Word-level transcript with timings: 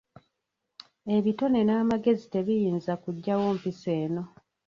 Ebitone 1.15 1.59
n'amagezi 1.63 2.25
tebiyinza 2.33 2.93
kuggyawo 3.03 3.45
mpisa 3.57 3.91
eno. 4.03 4.23